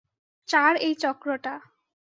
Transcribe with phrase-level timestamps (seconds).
[0.47, 1.55] চার এই চক্র টা।